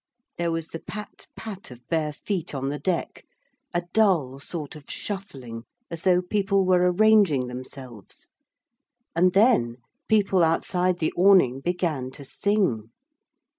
[0.39, 3.23] There was the pat pat of bare feet on the deck,
[3.71, 8.27] a dull sort of shuffling as though people were arranging themselves.
[9.15, 9.77] And then
[10.07, 12.89] people outside the awning began to sing.